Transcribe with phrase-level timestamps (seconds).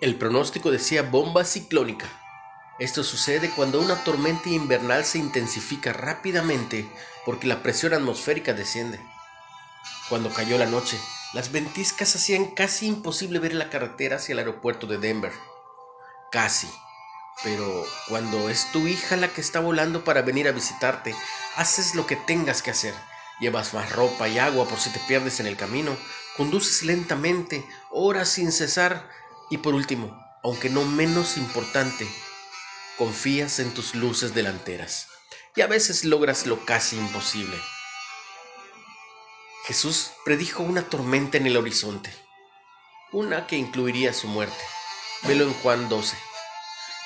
[0.00, 2.06] El pronóstico decía bomba ciclónica.
[2.78, 6.90] Esto sucede cuando una tormenta invernal se intensifica rápidamente
[7.26, 8.98] porque la presión atmosférica desciende.
[10.08, 10.98] Cuando cayó la noche,
[11.34, 15.32] las ventiscas hacían casi imposible ver la carretera hacia el aeropuerto de Denver.
[16.32, 16.70] Casi.
[17.44, 21.14] Pero cuando es tu hija la que está volando para venir a visitarte,
[21.56, 22.94] haces lo que tengas que hacer.
[23.38, 25.94] Llevas más ropa y agua por si te pierdes en el camino,
[26.38, 29.19] conduces lentamente, horas sin cesar
[29.50, 32.08] y por último, aunque no menos importante,
[32.96, 35.08] confías en tus luces delanteras
[35.56, 37.58] y a veces logras lo casi imposible.
[39.66, 42.12] Jesús predijo una tormenta en el horizonte,
[43.12, 44.64] una que incluiría su muerte,
[45.22, 46.16] velo en Juan 12,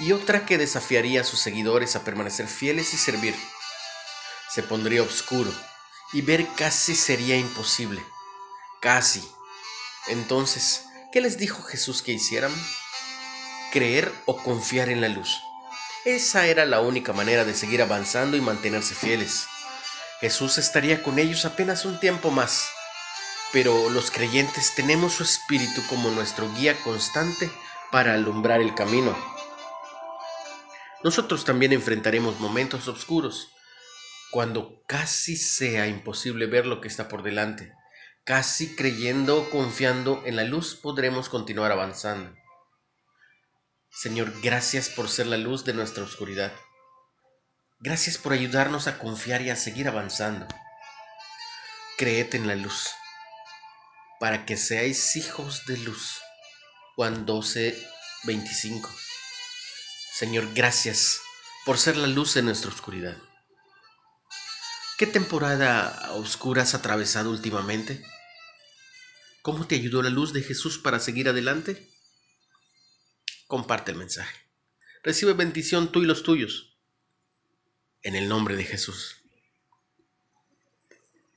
[0.00, 3.34] y otra que desafiaría a sus seguidores a permanecer fieles y servir.
[4.50, 5.52] Se pondría oscuro
[6.12, 8.04] y ver casi sería imposible.
[8.80, 9.26] Casi.
[10.08, 10.84] Entonces,
[11.14, 12.50] ¿qué les dijo Jesús que hicieran?
[13.70, 15.40] Creer o confiar en la luz.
[16.04, 19.46] Esa era la única manera de seguir avanzando y mantenerse fieles.
[20.20, 22.68] Jesús estaría con ellos apenas un tiempo más,
[23.52, 27.48] pero los creyentes tenemos su espíritu como nuestro guía constante
[27.92, 29.16] para alumbrar el camino.
[31.04, 33.52] Nosotros también enfrentaremos momentos oscuros,
[34.32, 37.72] cuando casi sea imposible ver lo que está por delante.
[38.24, 42.34] Casi creyendo confiando en la luz podremos continuar avanzando.
[43.90, 46.50] Señor, gracias por ser la luz de nuestra oscuridad.
[47.80, 50.48] Gracias por ayudarnos a confiar y a seguir avanzando.
[51.98, 52.88] Creed en la luz,
[54.18, 56.18] para que seáis hijos de luz.
[56.96, 57.76] Juan 12,
[58.24, 58.90] 25.
[60.14, 61.20] Señor, gracias
[61.66, 63.18] por ser la luz de nuestra oscuridad.
[64.96, 68.04] ¿Qué temporada oscura has atravesado últimamente?
[69.42, 71.90] ¿Cómo te ayudó la luz de Jesús para seguir adelante?
[73.48, 74.38] Comparte el mensaje.
[75.02, 76.78] Recibe bendición tú y los tuyos.
[78.02, 79.23] En el nombre de Jesús.